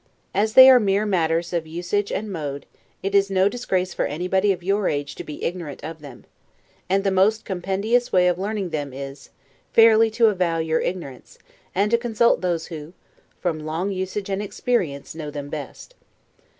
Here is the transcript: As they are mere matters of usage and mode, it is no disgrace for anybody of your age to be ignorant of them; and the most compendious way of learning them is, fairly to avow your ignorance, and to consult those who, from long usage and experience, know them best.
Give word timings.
As 0.33 0.53
they 0.55 0.67
are 0.67 0.79
mere 0.79 1.05
matters 1.05 1.53
of 1.53 1.67
usage 1.67 2.11
and 2.11 2.31
mode, 2.31 2.65
it 3.03 3.13
is 3.13 3.29
no 3.29 3.47
disgrace 3.47 3.93
for 3.93 4.05
anybody 4.05 4.51
of 4.51 4.63
your 4.63 4.89
age 4.89 5.13
to 5.13 5.23
be 5.23 5.43
ignorant 5.43 5.83
of 5.83 5.99
them; 6.01 6.25
and 6.89 7.03
the 7.03 7.11
most 7.11 7.45
compendious 7.45 8.11
way 8.11 8.27
of 8.27 8.39
learning 8.39 8.71
them 8.71 8.93
is, 8.93 9.29
fairly 9.73 10.09
to 10.09 10.29
avow 10.29 10.57
your 10.57 10.79
ignorance, 10.79 11.37
and 11.75 11.91
to 11.91 11.99
consult 11.99 12.41
those 12.41 12.65
who, 12.65 12.93
from 13.39 13.59
long 13.59 13.91
usage 13.91 14.27
and 14.31 14.41
experience, 14.41 15.13
know 15.13 15.29
them 15.29 15.49
best. 15.49 15.93